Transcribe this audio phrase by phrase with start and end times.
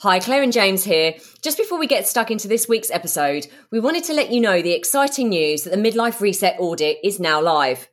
[0.00, 1.14] Hi, Claire and James here.
[1.40, 4.60] Just before we get stuck into this week's episode, we wanted to let you know
[4.60, 7.88] the exciting news that the Midlife Reset audit is now live.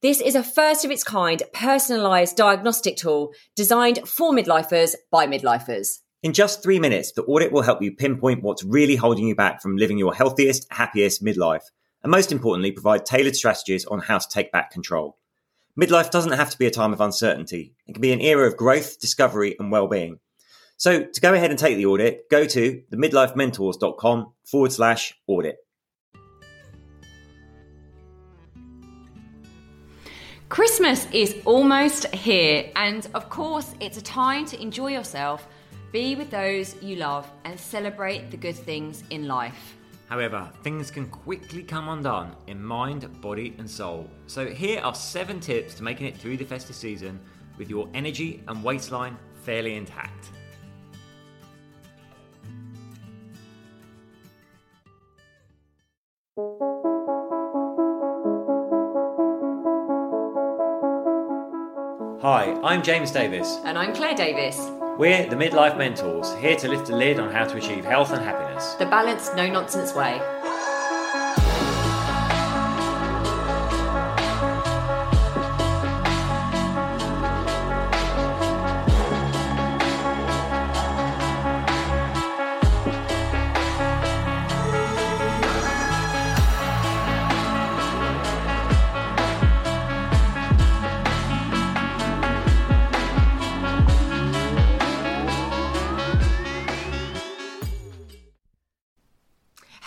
[0.00, 5.98] This is a first of its kind personalised diagnostic tool designed for midlifers by midlifers.
[6.22, 9.60] In just three minutes, the audit will help you pinpoint what's really holding you back
[9.60, 11.64] from living your healthiest, happiest midlife,
[12.04, 15.18] and most importantly, provide tailored strategies on how to take back control.
[15.76, 17.74] Midlife doesn't have to be a time of uncertainty.
[17.88, 20.20] It can be an era of growth, discovery, and well-being.
[20.78, 25.56] So to go ahead and take the audit, go to themidlifementors.com forward slash audit.
[30.48, 35.46] Christmas is almost here, and of course, it's a time to enjoy yourself,
[35.92, 39.76] be with those you love, and celebrate the good things in life.
[40.08, 44.08] However, things can quickly come undone in mind, body, and soul.
[44.26, 47.20] So, here are seven tips to making it through the festive season
[47.58, 50.30] with your energy and waistline fairly intact.
[62.78, 63.58] I'm James Davis.
[63.64, 64.56] And I'm Claire Davis.
[64.98, 68.22] We're the Midlife Mentors, here to lift the lid on how to achieve health and
[68.22, 68.74] happiness.
[68.74, 70.20] The balanced, no nonsense way.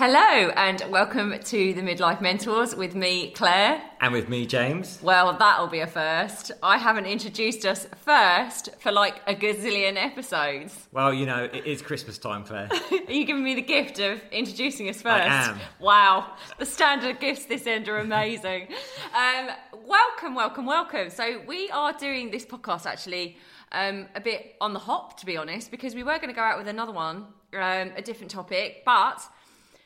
[0.04, 3.84] Hello, and welcome to the Midlife Mentors with me, Claire.
[4.00, 5.00] And with me, James.
[5.04, 6.52] Well, that'll be a first.
[6.64, 10.88] I haven't introduced us first for like a gazillion episodes.
[10.92, 12.70] Well, you know, it is Christmas time, Claire.
[12.92, 15.30] Are you giving me the gift of introducing us first?
[15.30, 15.60] I am.
[15.80, 18.70] Wow, the standard gifts this end are amazing.
[19.16, 19.50] um,
[19.86, 21.12] welcome, welcome, welcome.
[21.12, 23.38] So, we are doing this podcast actually
[23.72, 26.42] um, a bit on the hop, to be honest, because we were going to go
[26.42, 29.22] out with another one, um, a different topic, but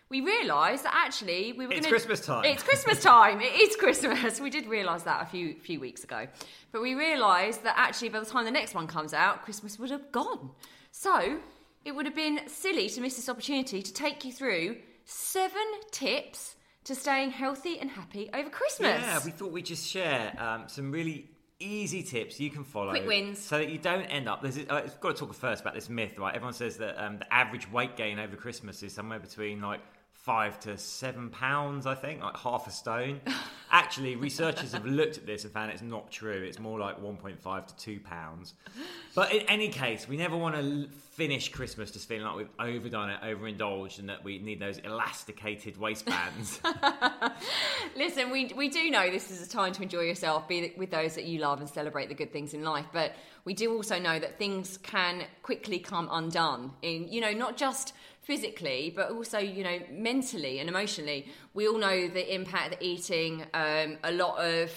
[0.09, 2.45] we realised that actually we were It's gonna, Christmas time.
[2.45, 3.41] It's Christmas time.
[3.41, 4.39] it is Christmas.
[4.39, 6.27] We did realise that a few few weeks ago,
[6.71, 9.89] but we realised that actually by the time the next one comes out, Christmas would
[9.91, 10.51] have gone.
[10.91, 11.39] So
[11.83, 16.55] it would have been silly to miss this opportunity to take you through seven tips
[16.83, 19.01] to staying healthy and happy over Christmas.
[19.01, 21.29] Yeah, we thought we'd just share um, some really
[21.59, 22.91] easy tips you can follow.
[22.91, 23.39] Quick wins.
[23.39, 24.41] So that you don't end up.
[24.41, 26.35] There's, uh, I've got to talk first about this myth, right?
[26.35, 29.79] Everyone says that um, the average weight gain over Christmas is somewhere between like
[30.25, 33.21] five to seven pounds, I think, like half a stone.
[33.71, 36.43] Actually, researchers have looked at this and found it's not true.
[36.47, 38.55] It's more like 1.5 to 2 pounds.
[39.13, 43.11] But in any case, we never want to finish Christmas just feeling like we've overdone
[43.11, 46.59] it, overindulged, and that we need those elasticated waistbands.
[47.95, 51.13] Listen, we, we do know this is a time to enjoy yourself, be with those
[51.15, 52.85] that you love, and celebrate the good things in life.
[52.91, 53.13] But
[53.45, 57.93] we do also know that things can quickly come undone in, you know, not just
[58.25, 61.27] physically, but also, you know, mentally and emotionally.
[61.53, 64.71] We all know the impact that eating um, a lot of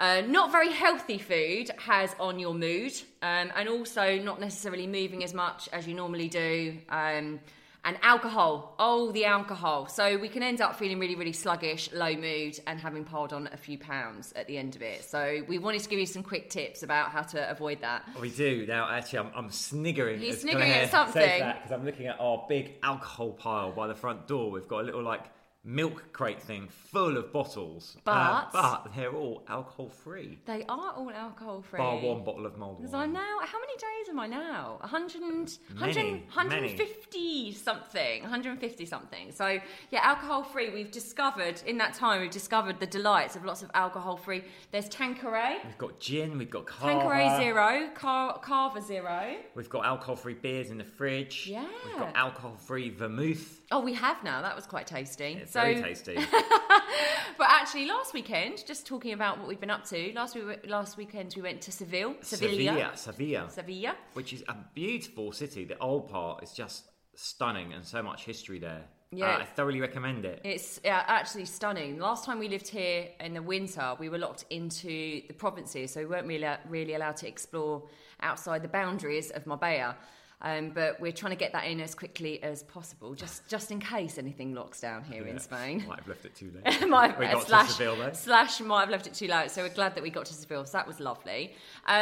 [0.00, 5.22] uh, not very healthy food has on your mood, um, and also not necessarily moving
[5.22, 6.78] as much as you normally do.
[6.88, 7.38] Um,
[7.84, 9.88] and alcohol, oh, the alcohol.
[9.88, 13.48] So we can end up feeling really, really sluggish, low mood, and having piled on
[13.52, 15.02] a few pounds at the end of it.
[15.04, 18.04] So we wanted to give you some quick tips about how to avoid that.
[18.16, 18.88] Oh, we do now.
[18.88, 20.22] Actually, I'm, I'm sniggering.
[20.22, 21.22] You're sniggering at something.
[21.22, 24.50] because I'm looking at our big alcohol pile by the front door.
[24.50, 25.24] We've got a little like
[25.64, 30.40] milk crate thing full of bottles, Uh, But- but they're all alcohol free.
[30.44, 31.78] They are all alcohol free.
[31.78, 32.94] Bar one bottle of mulled wine.
[32.94, 34.78] I'm now, how many days am I now?
[34.82, 39.30] 100, Many, 100 150 something, 150 something.
[39.30, 40.70] So, yeah, alcohol free.
[40.70, 44.42] We've discovered, in that time, we've discovered the delights of lots of alcohol free.
[44.72, 46.38] There's Tanqueray, We've got gin.
[46.38, 46.92] We've got Carver.
[47.00, 49.36] Tanqueray Zero, Car- Carver Zero.
[49.54, 51.46] We've got alcohol-free beers in the fridge.
[51.46, 51.66] Yeah.
[51.86, 53.60] We've got alcohol-free vermouth.
[53.72, 54.42] Oh, we have now.
[54.42, 55.38] That was quite tasty.
[55.40, 56.14] It's so, very tasty.
[56.14, 60.12] but actually, last weekend, just talking about what we've been up to.
[60.14, 63.96] Last we last weekend we went to Seville, Sevilla, Sevilla, Sevilla.
[64.12, 65.64] which is a beautiful city.
[65.64, 66.84] The old part is just
[67.14, 68.84] stunning and so much history there.
[69.10, 69.36] Yeah.
[69.36, 70.40] Uh, I thoroughly recommend it.
[70.44, 71.98] It's uh, actually stunning.
[71.98, 76.00] Last time we lived here in the winter, we were locked into the provinces, so
[76.00, 77.82] we weren't really, really allowed to explore
[78.20, 79.96] outside the boundaries of Marbella.
[80.44, 83.78] Um, but we're trying to get that in as quickly as possible, just just in
[83.78, 85.40] case anything locks down here in Yeah.
[85.40, 85.84] Spain.
[85.86, 86.88] Might have left it too late.
[86.88, 88.12] might, we got slash, to Seville though.
[88.12, 89.50] slash might have left it too late.
[89.52, 90.64] So we're glad that we got to Seville.
[90.66, 91.54] So that was lovely.
[91.86, 91.94] Um,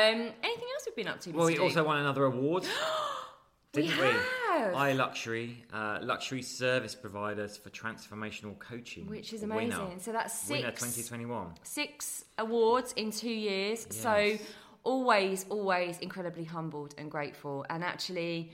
[0.43, 1.31] anything else we've been up to?
[1.33, 2.67] Well, we also won another award.
[3.73, 4.05] didn't we?
[4.05, 4.73] have.
[4.75, 9.07] iLuxury, uh, luxury service providers for transformational coaching.
[9.07, 9.55] Which is Winner.
[9.77, 10.01] amazing.
[10.01, 11.55] So that's Winner six 2021.
[11.63, 13.87] six awards in two years.
[13.91, 14.41] So Yes.
[14.85, 17.65] Always, always incredibly humbled and grateful.
[17.71, 18.53] And actually,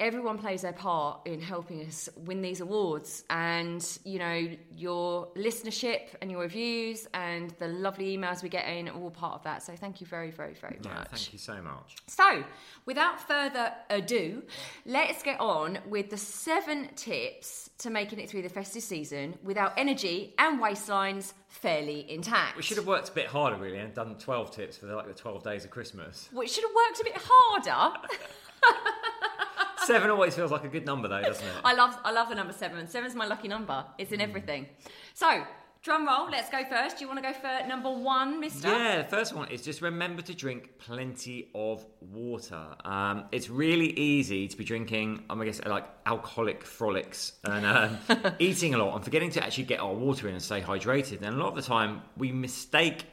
[0.00, 3.22] everyone plays their part in helping us win these awards.
[3.30, 8.88] And you know, your listenership and your reviews and the lovely emails we get in
[8.88, 9.62] are all part of that.
[9.62, 11.08] So thank you very, very, very Yeah, much.
[11.10, 11.96] thank you so much.
[12.06, 12.42] So,
[12.86, 14.42] without further ado,
[14.86, 19.74] let's get on with the seven tips to making it through the festive season without
[19.78, 22.56] energy and waistlines fairly intact.
[22.56, 25.06] We should have worked a bit harder, really, and done 12 tips for the, like
[25.08, 26.28] the 12 days of Christmas.
[26.32, 27.96] Which should have worked a bit harder.
[29.90, 31.52] Seven always feels like a good number, though, doesn't it?
[31.64, 32.86] I love, I love the number seven.
[32.86, 33.84] Seven's my lucky number.
[33.98, 34.66] It's in everything.
[35.14, 35.42] So,
[35.82, 36.30] drum roll.
[36.30, 36.98] Let's go first.
[36.98, 38.68] Do you want to go for number one, Mister?
[38.68, 42.62] Yeah, the first one is just remember to drink plenty of water.
[42.84, 47.98] Um, it's really easy to be drinking, um, I guess, like alcoholic frolics and um,
[48.38, 51.22] eating a lot and forgetting to actually get our water in and stay hydrated.
[51.22, 53.06] And a lot of the time, we mistake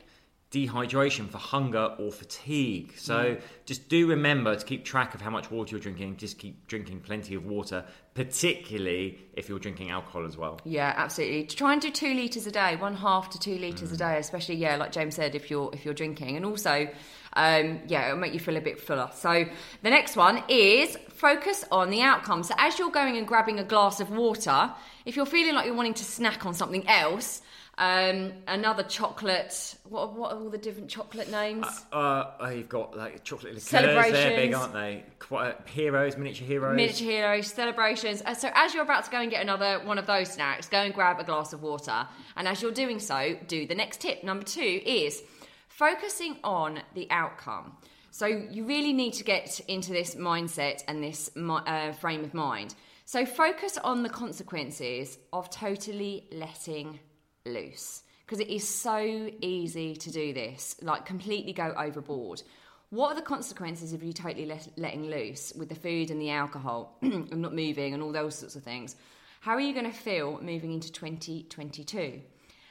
[0.52, 2.94] dehydration for hunger or fatigue.
[2.98, 6.18] So just do remember to keep track of how much water you're drinking.
[6.18, 7.84] Just keep drinking plenty of water,
[8.14, 10.60] particularly if you're drinking alcohol as well.
[10.64, 11.44] Yeah, absolutely.
[11.46, 13.96] Try and do two liters a day, one half to two liters Mm.
[13.96, 16.88] a day, especially yeah, like James said, if you're if you're drinking, and also,
[17.34, 19.10] um, yeah, it'll make you feel a bit fuller.
[19.14, 19.46] So
[19.84, 22.44] the next one is focus on the outcome.
[22.44, 24.72] So as you're going and grabbing a glass of water,
[25.06, 27.42] if you're feeling like you're wanting to snack on something else.
[27.80, 29.76] Um, another chocolate.
[29.88, 31.68] What, what are all the different chocolate names?
[31.94, 33.70] Uh, oh, you've got like chocolate liqueurs.
[33.70, 34.56] They're big, Celebrations.
[34.56, 35.04] aren't they?
[35.20, 36.76] Quite uh, heroes, miniature heroes.
[36.76, 38.24] Miniature heroes, celebrations.
[38.26, 40.80] Uh, So, as you're about to go and get another one of those snacks, go
[40.80, 42.08] and grab a glass of water.
[42.36, 44.24] And as you're doing so, do the next tip.
[44.24, 45.22] Number two is
[45.68, 47.78] focusing on the outcome.
[48.10, 52.74] So, you really need to get into this mindset and this uh, frame of mind.
[53.06, 57.00] So, focus on the consequences of totally letting
[57.48, 62.42] loose because it is so easy to do this, like completely go overboard.
[62.90, 66.32] What are the consequences of you totally let, letting loose with the food and the
[66.32, 68.98] alcohol and not moving and all those sorts of things?
[69.40, 72.22] How are you going to feel moving into 2022?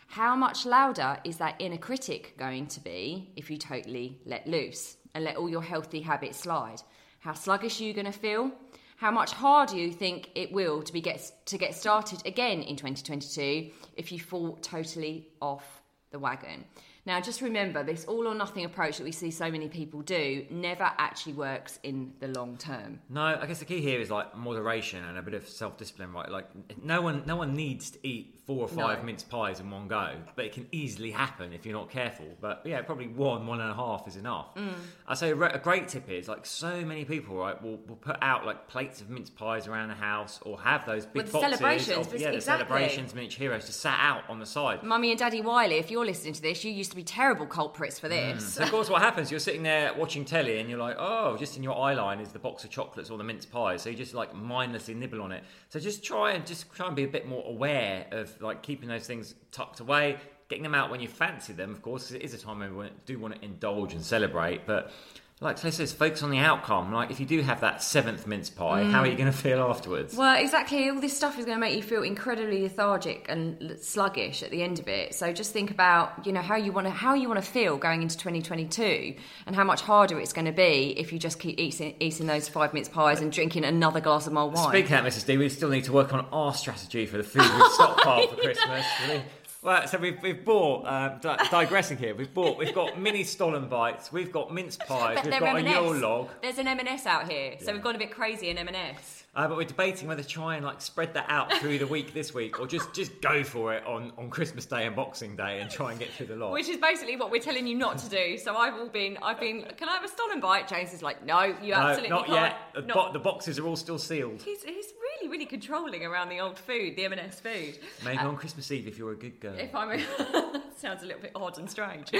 [0.08, 4.96] How much louder is that inner critic going to be if you totally let loose
[5.14, 6.82] and let all your healthy habits slide?
[7.20, 8.52] How sluggish are you going to feel?
[8.96, 12.76] How much harder you think it will to be get to get started again in
[12.76, 16.64] 2022 if you fall totally off the wagon?
[17.04, 20.44] Now, just remember this all or nothing approach that we see so many people do
[20.50, 22.98] never actually works in the long term.
[23.08, 26.28] No, I guess the key here is like moderation and a bit of self-discipline, right?
[26.28, 26.48] Like
[26.82, 29.04] no one, no one needs to eat four or five No.
[29.04, 32.26] mince pies in one go, but it can easily happen if you're not careful.
[32.40, 34.54] But yeah, probably one, one and a half is enough.
[34.54, 34.72] Mm.
[35.08, 37.96] I say a re- a great tip is like so many people, right, will, will
[37.96, 41.32] put out like plates of mince pies around the house or have those big With
[41.32, 44.84] boxes celebrations, of yeah, the celebrations, miniature heroes, just sat out on the side.
[44.84, 47.98] Mummy and Daddy Wiley, if you're listening to this, you used to be terrible culprits
[47.98, 48.54] for this.
[48.54, 49.31] So of course, what happens?
[49.31, 52.31] You're sitting there watching telly, and you're like, "Oh, just in your eye line is
[52.31, 55.32] the box of chocolates or the mince pies." So you just like mindlessly nibble on
[55.32, 55.43] it.
[55.69, 58.88] So just try and just try and be a bit more aware of like keeping
[58.88, 60.19] those things tucked away,
[60.49, 61.71] getting them out when you fancy them.
[61.71, 64.93] Of course, it is a time when we do want to indulge and celebrate, but.
[65.38, 66.94] Like Claire says, focus on the outcome.
[66.94, 69.19] Like, if you do have that seventh mince pie, how are you mm.
[69.19, 70.17] going to feel afterwards?
[70.17, 70.88] Well, exactly.
[70.88, 74.63] All this stuff is going to make you feel incredibly lethargic and sluggish at the
[74.63, 75.15] end of it.
[75.15, 77.77] So just think about, you know, how you want to how you want to feel
[77.77, 79.15] going into 2022,
[79.46, 82.49] and how much harder it's going to be if you just keep eating eating those
[82.49, 84.70] five mince pies and drinking another glass of mulled wine.
[84.70, 85.27] Speaking of that, Mrs.
[85.27, 88.37] D, we still need to work on our strategy for the food we've stockpiled for
[88.41, 88.87] Christmas.
[89.06, 89.22] really.
[89.67, 93.69] Well, so we've, we've bought, um, di- digressing here, we've bought, we've got mini Stollen
[93.69, 95.75] bites, we've got mince pies, we've got M&S.
[95.75, 97.73] Yule log, There's an M&S out here, so Yeah.
[97.73, 99.25] we've gone a bit crazy in M&S.
[99.35, 102.15] uh, but we're debating whether to try and like spread that out through the week
[102.15, 105.58] this week, or just just go for it on, on Christmas Day and Boxing Day
[105.61, 106.53] and try and get through the lot.
[106.53, 108.39] Which is basically what we're telling you not to do.
[108.39, 110.69] So I've all been, I've been, can I have a Stollen bite?
[110.69, 112.39] James is like, no, you no, absolutely not can't.
[112.39, 112.56] yet.
[112.77, 114.43] The, Not- bo- the boxes are all still sealed.
[114.43, 117.79] He's, he's really, really controlling around the old food, the M&S food.
[118.05, 119.55] Maybe uh, on Christmas Eve if you're a good girl.
[119.58, 122.11] If I'm a, sounds a little bit odd and strange.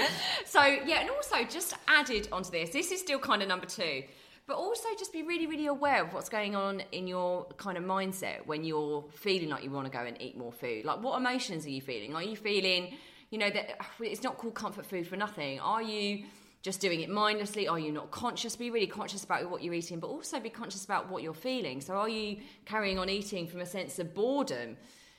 [0.45, 4.03] So yeah, and also just added onto this, this is still kind of number two,
[4.47, 7.83] but also just be really, really aware of what's going on in your kind of
[7.83, 10.85] mindset when you're feeling like you want to go and eat more food.
[10.85, 12.15] Like, what emotions are you feeling?
[12.15, 12.95] Are you feeling,
[13.29, 15.59] you know, that ah, it's not called comfort food for nothing?
[15.59, 16.25] Are you
[16.61, 17.67] just doing it mindlessly?
[17.67, 18.55] Are you not conscious?
[18.55, 21.81] Be really conscious about what you're eating, but also be conscious about what you're feeling.
[21.81, 24.77] So, are you carrying on eating from a sense of boredom?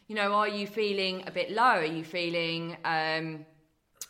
[0.09, 1.63] You know, are you feeling a bit low?
[1.63, 3.45] Are you feeling um,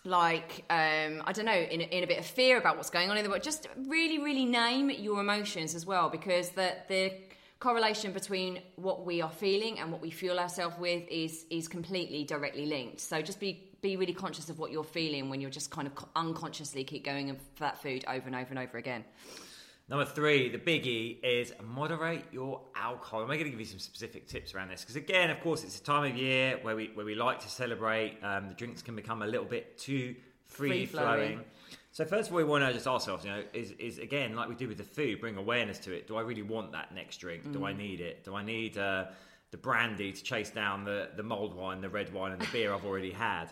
[0.05, 3.17] like um, I don't know, in, in a bit of fear about what's going on
[3.17, 3.43] in the world.
[3.43, 7.13] Just really, really name your emotions as well, because the the
[7.61, 12.25] correlation between what we are feeling and what we fuel ourselves with is is completely
[12.25, 13.01] directly linked.
[13.01, 15.93] So just be be really conscious of what you're feeling when you're just kind of
[16.17, 19.05] unconsciously keep going for that food over and over and over again.
[19.89, 23.21] Number three, the biggie is moderate your alcohol.
[23.23, 25.79] I'm going to give you some specific tips around this because, again, of course, it's
[25.79, 28.19] a time of year where we where we like to celebrate.
[28.23, 31.41] Um, the drinks can become a little bit too free flowing.
[31.93, 34.37] So first of all, we want to just ask ourselves, you know, is, is again
[34.37, 36.07] like we do with the food, bring awareness to it.
[36.07, 37.45] Do I really want that next drink?
[37.45, 37.53] Mm.
[37.55, 37.79] Do I mm.
[37.79, 38.25] need it?
[38.25, 39.07] Do I need uh,
[39.51, 42.73] the brandy to chase down the the mulled wine, the red wine, and the beer
[42.73, 43.47] I've already had,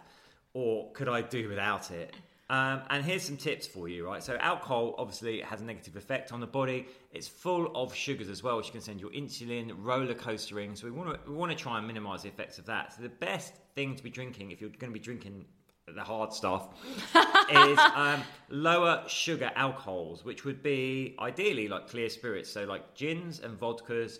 [0.52, 2.14] or could I do without it?
[2.48, 4.22] Um, and here's some tips for you, right?
[4.22, 6.86] So, alcohol obviously has a negative effect on the body.
[7.12, 10.76] It's full of sugars as well, which can send your insulin roller coastering.
[10.76, 12.94] So, we want to we want to try and minimize the effects of that.
[12.94, 15.44] So, the best thing to be drinking if you're going to be drinking
[15.92, 16.68] the hard stuff
[17.50, 23.40] is um, lower sugar alcohols, which would be ideally like clear spirits, so like gins
[23.40, 24.18] and vodkas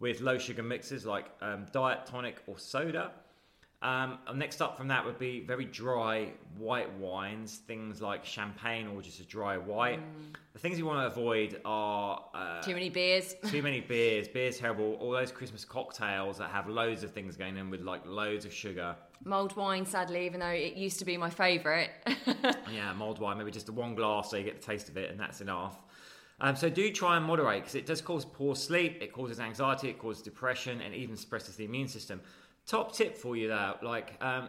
[0.00, 3.12] with low sugar mixes like um, diet tonic or soda.
[3.82, 9.00] Um, next up from that would be very dry white wines, things like champagne or
[9.00, 10.00] just a dry white.
[10.00, 10.34] Mm.
[10.52, 13.36] The things you want to avoid are uh, too many beers.
[13.46, 14.28] too many beers.
[14.28, 14.96] Beer's terrible.
[15.00, 18.52] All those Christmas cocktails that have loads of things going in with like loads of
[18.52, 18.96] sugar.
[19.24, 21.90] Mulled wine, sadly, even though it used to be my favourite.
[22.70, 23.38] yeah, mulled wine.
[23.38, 25.78] Maybe just one glass so you get the taste of it, and that's enough.
[26.40, 29.88] Um, so do try and moderate because it does cause poor sleep, it causes anxiety,
[29.88, 32.20] it causes depression, and even suppresses the immune system.
[32.66, 34.48] Top tip for you though, like um,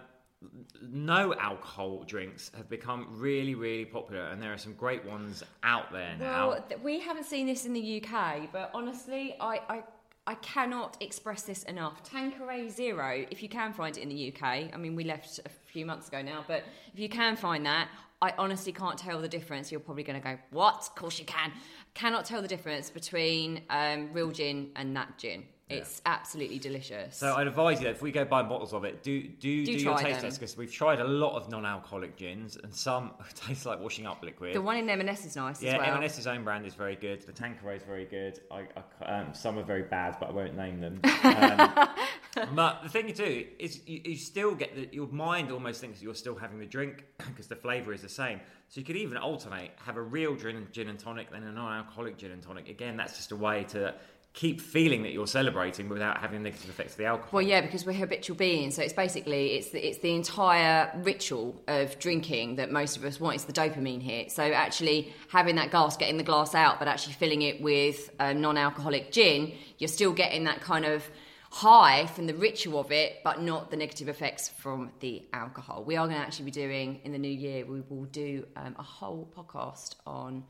[0.90, 5.92] no alcohol drinks have become really, really popular, and there are some great ones out
[5.92, 6.50] there now.
[6.50, 9.84] Well, we haven't seen this in the UK, but honestly, I, I
[10.28, 12.04] I cannot express this enough.
[12.04, 15.50] Tanqueray Zero, if you can find it in the UK, I mean, we left a
[15.50, 17.90] few months ago now, but if you can find that,
[18.22, 19.72] I honestly can't tell the difference.
[19.72, 20.76] You're probably going to go, What?
[20.76, 21.52] Of course you can.
[21.94, 25.44] Cannot tell the difference between um, real gin and that gin.
[25.72, 26.13] It's yeah.
[26.13, 27.18] absolutely delicious.
[27.18, 29.78] So I'd advise you that if we go buy bottles of it, do do do,
[29.78, 33.66] do your taste test because we've tried a lot of non-alcoholic gins and some taste
[33.66, 34.54] like washing up liquid.
[34.54, 35.62] The one in M&S is nice.
[35.62, 35.96] Yeah, well.
[35.98, 37.22] M&S's own brand is very good.
[37.22, 38.40] The Tanqueray is very good.
[38.51, 38.68] I,
[39.01, 41.01] I, um, some are very bad, but I won't name them.
[41.22, 45.82] Um, but the thing you do is you, you still get the, your mind almost
[45.82, 48.40] thinks you're still having the drink because the flavour is the same.
[48.70, 52.18] So you could even alternate, have a real gin, gin and tonic, then a non-alcoholic
[52.18, 52.70] gin and tonic.
[52.70, 53.94] Again, that's just a way to
[54.34, 57.30] keep feeling that you're celebrating without having negative effects of the alcohol.
[57.34, 61.62] Well, yeah, because we're habitual beings, so it's basically it's the, it's the entire ritual
[61.68, 63.36] of drinking that most of us want.
[63.36, 64.32] It's the dopamine hit.
[64.32, 68.40] So actually having that glass, getting the glass out, but actually filling it with um,
[68.40, 71.04] non-alcoholic gin, you're still getting that kind of
[71.52, 75.84] high from the ritual of it, but not the negative effects from the alcohol.
[75.84, 77.66] We are going to actually be doing in the new year.
[77.66, 80.46] We will do um, a whole podcast on.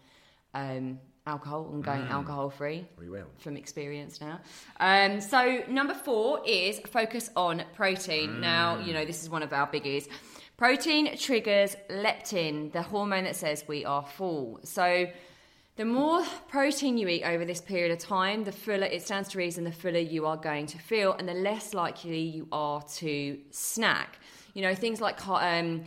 [0.54, 2.10] Um, alcohol and going mm.
[2.10, 2.86] alcohol free.
[2.98, 3.28] We will.
[3.38, 4.40] From experience now.
[4.80, 8.30] Um, so, number four is focus on protein.
[8.32, 8.40] Mm.
[8.40, 10.08] Now, you know, this is one of our biggies.
[10.58, 14.60] Protein triggers leptin, the hormone that says we are full.
[14.64, 15.08] So,
[15.78, 19.38] the more protein you eat over this period of time, the fuller it stands to
[19.38, 23.40] reason the fuller you are going to feel, and the less likely you are to
[23.52, 24.20] snack.
[24.54, 25.86] You know, things like um,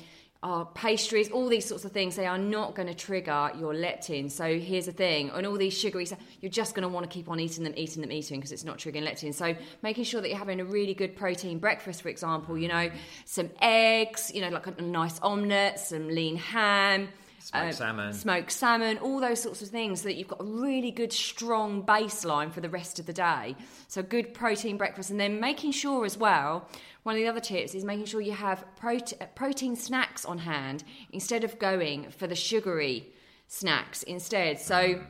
[0.75, 4.31] pastries, all these sorts of things, they are not going to trigger your leptin.
[4.31, 7.15] So here's the thing, and all these sugary stuff, you're just going to want to
[7.15, 9.33] keep on eating them, eating them, eating because it's not triggering leptin.
[9.33, 12.91] So making sure that you're having a really good protein breakfast, for example, you know,
[13.25, 17.09] some eggs, you know, like a nice omelette, some lean ham.
[17.45, 18.13] Smoked uh, salmon.
[18.15, 21.83] Smoked salmon, all those sorts of things, so that you've got a really good, strong
[21.83, 23.55] baseline for the rest of the day.
[23.87, 25.11] So, good protein breakfast.
[25.11, 26.67] And then making sure as well
[27.03, 30.85] one of the other tips is making sure you have prote- protein snacks on hand
[31.13, 33.13] instead of going for the sugary
[33.47, 34.59] snacks instead.
[34.59, 35.03] So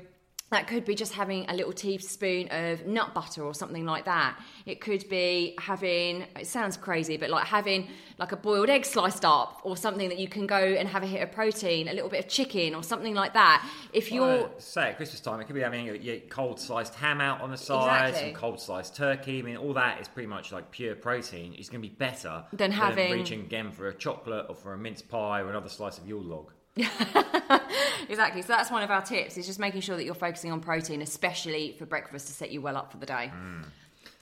[0.51, 4.39] that could be just having a little teaspoon of nut butter or something like that.
[4.67, 9.25] It could be having, it sounds crazy, but like having like a boiled egg sliced
[9.25, 12.09] up or something that you can go and have a hit of protein, a little
[12.09, 13.69] bit of chicken or something like that.
[13.93, 14.27] If you're.
[14.27, 17.51] Well, say at Christmas time, it could be having a, cold sliced ham out on
[17.51, 18.33] the side, exactly.
[18.33, 19.41] some cold sliced turkey.
[19.41, 21.55] I mean, all that is pretty much like pure protein.
[21.59, 23.11] It's going to be better than having.
[23.11, 26.07] Than reaching again for a chocolate or for a mince pie or another slice of
[26.07, 26.53] Yule log.
[28.09, 28.43] exactly.
[28.43, 31.03] So that's one of our tips: is just making sure that you're focusing on protein,
[31.03, 33.31] especially for breakfast, to set you well up for the day.
[33.33, 33.65] Mm.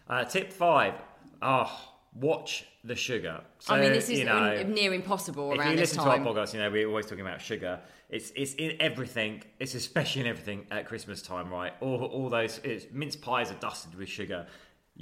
[0.08, 0.94] Uh, tip five:
[1.40, 1.70] oh,
[2.14, 3.40] watch the sugar.
[3.58, 5.70] So, I mean, this is you know, near impossible around this time.
[5.70, 7.80] If you listen to our podcast, you know we're always talking about sugar.
[8.10, 9.42] It's it's in everything.
[9.58, 11.72] It's especially in everything at Christmas time, right?
[11.80, 12.60] All all those
[12.92, 14.46] mince pies are dusted with sugar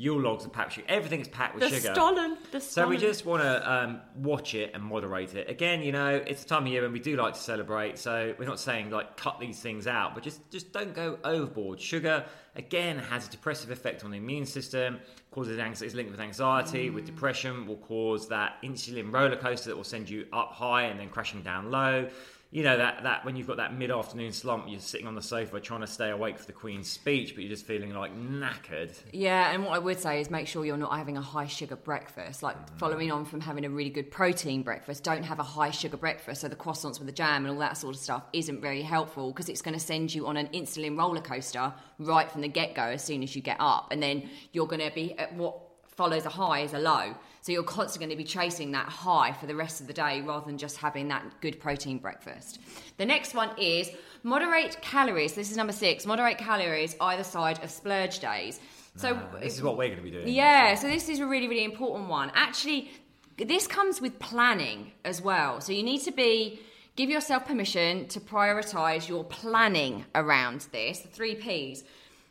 [0.00, 0.87] Yule logs are packed with sugar.
[0.88, 1.92] Everything's packed with The sugar.
[1.92, 2.38] Stollen.
[2.52, 5.50] The So we just want to um, watch it and moderate it.
[5.50, 7.99] Again, you know, it's a time of year when we do like to celebrate.
[7.99, 11.80] So we're not saying like cut these things out, but just just don't go overboard.
[11.80, 12.25] Sugar
[12.57, 16.88] again has a depressive effect on the immune system, causes anxiety, is linked with anxiety,
[16.88, 20.99] with depression, will cause that insulin roller coaster that will send you up high and
[20.99, 22.09] then crashing down low.
[22.52, 25.23] You know that that when you've got that mid afternoon slump, you're sitting on the
[25.23, 28.92] sofa trying to stay awake for the Queen's speech, but you're just feeling like knackered.
[29.12, 31.76] Yeah, and what I would say is make sure you're not having a high sugar
[31.76, 32.42] breakfast.
[32.42, 32.78] Like mm.
[32.78, 36.40] following on from having a really good protein breakfast, don't have a high sugar breakfast.
[36.40, 39.30] So the croissants with the jam and all that sort of stuff isn't very helpful
[39.30, 42.75] because it's going to send you on an insulin roller coaster right from the get
[42.75, 45.57] go as soon as you get up, and then you're going to be at what
[45.87, 47.14] follows a high is a low.
[47.42, 50.20] So you're constantly going to be chasing that high for the rest of the day
[50.20, 52.61] rather than just having that good protein breakfast.
[52.99, 53.90] The next one is
[54.23, 55.32] moderate calories.
[55.32, 56.04] This is number six.
[56.04, 58.61] Moderate calories either side of splurge days.
[58.97, 60.28] So Uh, this is what we're going to be doing.
[60.28, 62.30] yeah, so this is a really, really important one.
[62.35, 62.90] Actually,
[63.38, 65.61] this comes with planning as well.
[65.62, 66.61] So you need to be
[66.97, 71.85] give yourself permission to prioritize your planning around this, the three P's.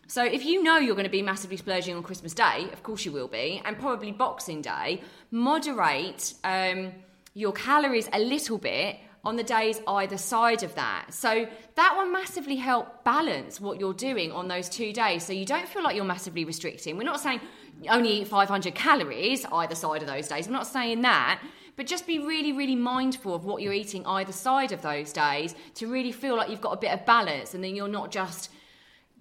[0.09, 3.05] So if you know you're going to be massively splurging on Christmas Day, of course
[3.05, 6.93] you will be, and probably Boxing Day, moderate um,
[7.35, 11.13] your calories a little bit on the days either side of that.
[11.13, 15.23] So that will massively help balance what you're doing on those two days.
[15.23, 16.97] So you don't feel like you're massively restricting.
[16.97, 17.39] We're not saying
[17.87, 20.47] only eat 500 calories either side of those days.
[20.47, 21.39] We're not saying that.
[21.75, 25.53] But just be really, really mindful of what you're eating either side of those days
[25.75, 28.49] to really feel like you've got a bit of balance and then you're not just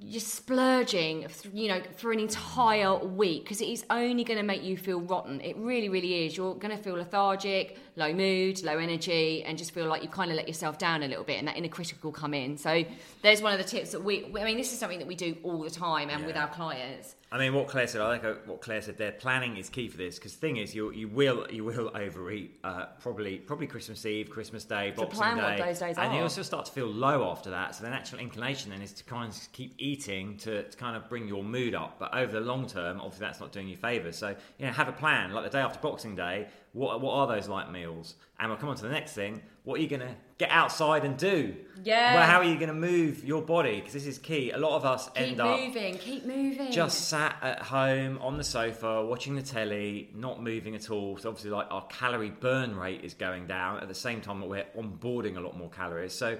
[0.01, 4.63] you're splurging, you know, for an entire week because it is only going to make
[4.63, 5.41] you feel rotten.
[5.41, 6.37] It really, really is.
[6.37, 10.31] You're going to feel lethargic, low mood, low energy, and just feel like you kind
[10.31, 12.57] of let yourself down a little bit, and that inner critic will come in.
[12.57, 12.85] So
[13.23, 14.27] there's one of the tips that we.
[14.39, 17.17] I mean, this is something that we do all the time and with our clients.
[17.31, 19.13] I mean, what Claire said, I like what Claire said there.
[19.13, 22.59] Planning is key for this because the thing is, you you will you will overeat
[22.65, 26.21] uh, probably probably Christmas Eve, Christmas Day, Boxing plan Day, what those days and you
[26.21, 26.23] are.
[26.23, 27.75] also start to feel low after that.
[27.75, 31.07] So the natural inclination then is to kind of keep eating to, to kind of
[31.11, 31.99] bring your mood up.
[31.99, 34.17] But over the long term, obviously that's not doing you favours.
[34.17, 35.33] So you know, have a plan.
[35.33, 38.15] Like the day after Boxing Day, what what are those light meals?
[38.41, 39.43] And we'll come on to the next thing.
[39.65, 41.55] What are you going to get outside and do?
[41.85, 42.15] Yeah.
[42.15, 43.77] Well, how are you going to move your body?
[43.77, 44.51] Because this is key.
[44.51, 46.73] A lot of us Keep end up Keep moving, keep moving.
[46.73, 51.17] just sat at home on the sofa watching the telly, not moving at all.
[51.19, 54.49] So obviously, like our calorie burn rate is going down at the same time that
[54.49, 56.13] we're onboarding a lot more calories.
[56.13, 56.39] So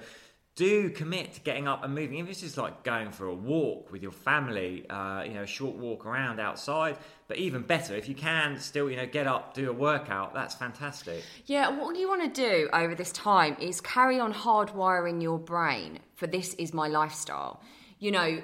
[0.59, 2.19] do commit to getting up and moving.
[2.19, 5.47] If it's just like going for a walk with your family, uh, you know, a
[5.47, 6.97] short walk around outside.
[7.29, 10.33] But even better, if you can still, you know, get up, do a workout.
[10.33, 11.23] That's fantastic.
[11.45, 15.99] Yeah, what you want to do over this time is carry on hardwiring your brain
[16.15, 17.63] for this is my lifestyle.
[17.99, 18.41] You know,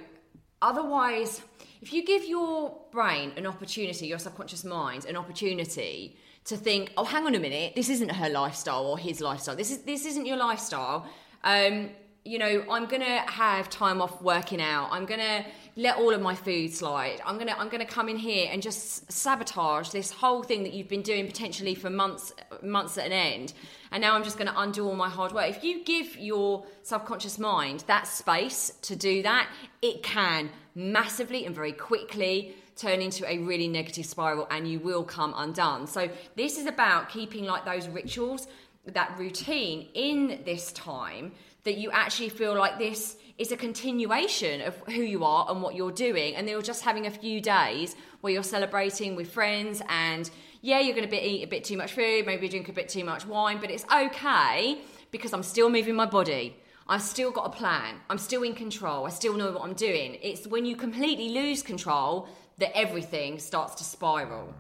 [0.61, 1.41] otherwise,
[1.81, 7.03] if you give your brain an opportunity, your subconscious mind an opportunity to think, oh,
[7.03, 9.57] hang on a minute, this isn't her lifestyle or his lifestyle.
[9.57, 11.09] This is this isn't your lifestyle.
[11.43, 11.89] Um,
[12.25, 14.89] you know, I'm gonna have time off working out.
[14.91, 17.21] I'm gonna let all of my food slide.
[17.23, 20.87] I'm gonna I'm gonna come in here and just sabotage this whole thing that you've
[20.87, 22.33] been doing potentially for months
[22.63, 23.53] months at an end.
[23.91, 25.47] And now I'm just gonna undo all my hard work.
[25.49, 29.47] If you give your subconscious mind that space to do that,
[29.83, 35.03] it can massively and very quickly turn into a really negative spiral and you will
[35.03, 35.85] come undone.
[35.85, 38.47] So this is about keeping like those rituals,
[38.85, 41.33] that routine in this time
[41.65, 45.75] that you actually feel like this is a continuation of who you are and what
[45.75, 50.31] you're doing and you're just having a few days where you're celebrating with friends and
[50.61, 52.87] yeah you're going to be, eat a bit too much food maybe drink a bit
[52.87, 54.79] too much wine but it's okay
[55.11, 56.55] because i'm still moving my body
[56.87, 57.95] I've still got a plan.
[58.11, 59.07] I'm still in control.
[59.07, 60.19] I still know what I'm doing.
[60.21, 62.27] It's when you completely lose control
[62.59, 64.53] that everything starts to spiral.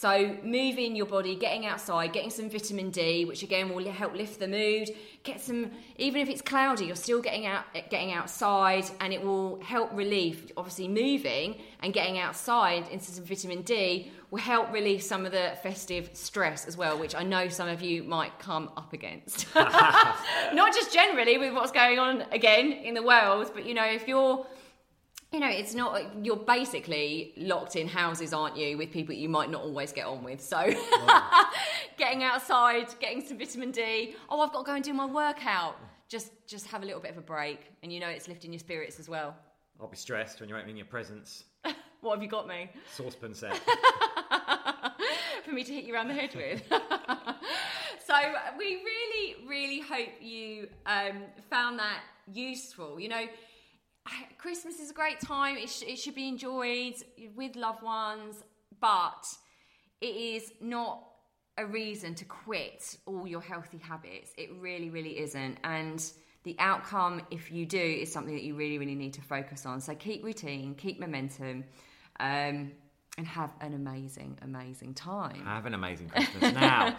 [0.00, 4.38] So, moving your body, getting outside, getting some vitamin D, which again will help lift
[4.38, 4.90] the mood.
[5.24, 9.20] Get some, even if it's cloudy, you're still getting out, eh, getting outside, and it
[9.20, 10.52] will help relieve.
[10.56, 15.58] Obviously, moving and getting outside into some vitamin D will help relieve some of the
[15.64, 19.48] festive stress as well, which I know some of you might come up against.
[19.56, 24.06] Not just generally with what's going on again in the world, but you know, if
[24.06, 24.46] you're
[25.32, 29.50] you know, it's not, you're basically locked in houses, aren't you, with people you might
[29.50, 30.40] not always get on with.
[30.40, 30.72] So,
[31.98, 34.14] getting outside, getting some vitamin D.
[34.30, 35.76] Oh, I've got to go and do my workout.
[36.08, 38.60] Just, just have a little bit of a break, and you know it's lifting your
[38.60, 39.36] spirits as well.
[39.78, 41.44] I'll be stressed when you're opening your presents.
[42.00, 43.56] What have you got me Saucepan set.
[45.44, 46.62] for me to hit you around the head with?
[48.06, 48.14] so
[48.56, 51.98] we really, really hope you um, found that
[52.32, 53.00] useful.
[53.00, 53.26] You know,
[54.38, 55.56] Christmas is a great time.
[55.56, 56.94] It, sh- it should be enjoyed
[57.34, 58.42] with loved ones,
[58.80, 59.26] but
[60.00, 61.04] it is not
[61.56, 64.32] a reason to quit all your healthy habits.
[64.36, 65.58] It really, really isn't.
[65.64, 66.02] And
[66.44, 69.80] the outcome, if you do, is something that you really, really need to focus on.
[69.80, 71.64] So keep routine, keep momentum.
[72.20, 72.72] Um,
[73.18, 75.44] and have an amazing, amazing time.
[75.44, 76.54] Have an amazing Christmas.
[76.54, 76.96] now,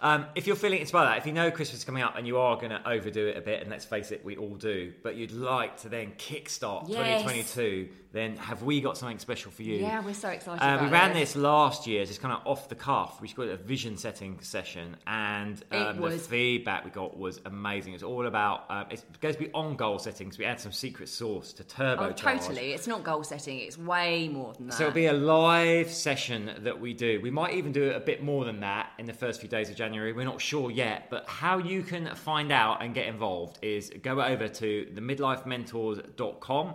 [0.00, 2.38] um, if you're feeling inspired, that, if you know Christmas is coming up and you
[2.38, 5.14] are going to overdo it a bit, and let's face it, we all do, but
[5.14, 7.22] you'd like to then kickstart Yes.
[7.22, 9.76] 2022, then have we got something special for you?
[9.76, 10.62] Yeah, we're so excited.
[10.62, 11.34] Uh, we ran this.
[11.34, 13.20] this last year, just kind of off the cuff.
[13.20, 17.94] We called it a vision setting session, and um, the feedback we got was amazing.
[17.94, 20.38] It's all about um, it's, it goes beyond goal settings.
[20.38, 22.08] We add some secret sauce to turbo.
[22.08, 22.72] Oh, totally.
[22.72, 23.60] It's not goal setting.
[23.60, 24.74] It's way more than that.
[24.74, 27.20] So it'll be a live session that we do.
[27.20, 29.70] We might even do it a bit more than that in the first few days
[29.70, 30.12] of January.
[30.12, 34.20] We're not sure yet, but how you can find out and get involved is go
[34.20, 36.74] over to the midlifementors.com.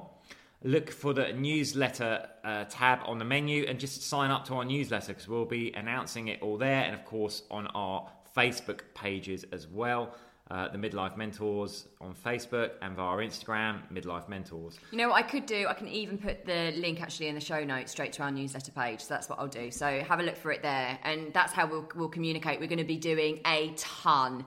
[0.65, 4.65] Look for the newsletter uh, tab on the menu and just sign up to our
[4.65, 9.45] newsletter because we'll be announcing it all there and, of course, on our Facebook pages
[9.51, 10.15] as well.
[10.49, 14.79] Uh, the Midlife Mentors on Facebook and via Instagram, Midlife Mentors.
[14.91, 15.67] You know what I could do?
[15.69, 18.71] I can even put the link actually in the show notes straight to our newsletter
[18.71, 19.01] page.
[19.01, 19.69] So that's what I'll do.
[19.69, 22.59] So have a look for it there, and that's how we'll, we'll communicate.
[22.59, 24.45] We're going to be doing a ton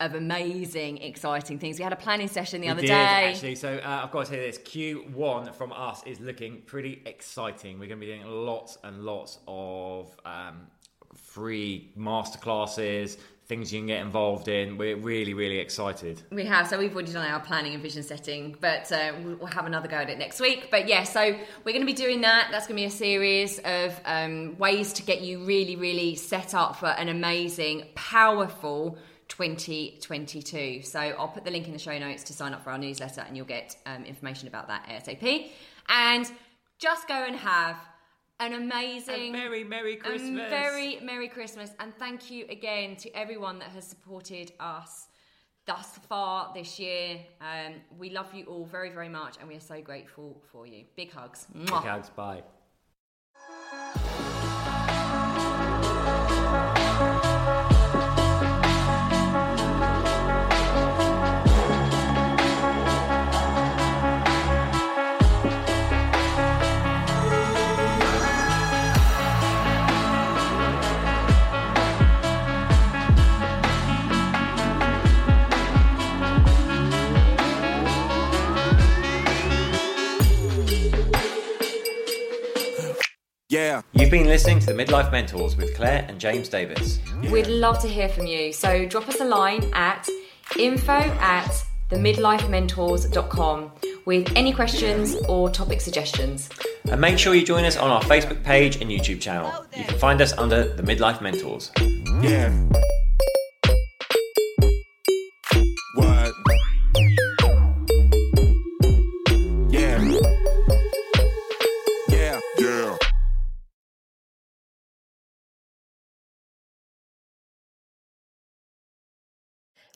[0.00, 1.78] of amazing, exciting things.
[1.78, 2.94] We had a planning session the We other did, day.
[3.32, 3.54] actually.
[3.56, 7.78] So uh, I've got to say this: Q1 from us is looking pretty exciting.
[7.78, 10.68] We're going to be doing lots and lots of um,
[11.14, 14.78] free masterclasses, things you can get involved in.
[14.78, 16.22] We're really, really excited.
[16.30, 19.66] We have, so we've already done our planning and vision setting, but uh, we'll have
[19.66, 20.68] another go at it next week.
[20.70, 21.20] But yeah, so
[21.64, 22.48] we're going to be doing that.
[22.52, 26.54] That's going to be a series of um, ways to get you really, really set
[26.54, 28.96] up for an amazing, powerful
[29.28, 30.82] 2022.
[30.82, 33.22] So I'll put the link in the show notes to sign up for our newsletter,
[33.26, 35.50] and you'll get um, information about that ASAP.
[35.88, 36.30] And
[36.78, 37.76] just go and have
[38.40, 40.48] an amazing, A merry, merry a Christmas!
[40.48, 45.08] very Merry Christmas, and thank you again to everyone that has supported us
[45.66, 47.18] thus far this year.
[47.40, 50.84] Um, we love you all very, very much, and we are so grateful for you.
[50.96, 51.46] Big hugs.
[51.54, 51.66] Mwah.
[51.66, 52.42] Big hugs, bye.
[83.50, 83.80] Yeah.
[83.92, 86.98] You've been listening to the Midlife Mentors with Claire and James Davis.
[87.30, 88.52] We'd love to hear from you.
[88.52, 90.06] So drop us a line at
[90.58, 93.70] info at themidlifementors.com
[94.04, 96.50] with any questions or topic suggestions.
[96.90, 99.64] And make sure you join us on our Facebook page and YouTube channel.
[99.74, 101.72] You can find us under the Midlife Mentors.
[102.20, 102.52] Yeah.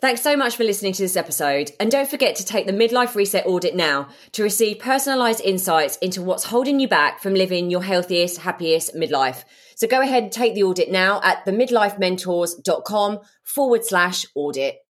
[0.03, 1.71] Thanks so much for listening to this episode.
[1.79, 6.23] And don't forget to take the Midlife Reset Audit now to receive personalised insights into
[6.23, 9.45] what's holding you back from living your healthiest, happiest midlife.
[9.77, 14.81] So go ahead and take the audit now at themidlifementors.com forward slash audit.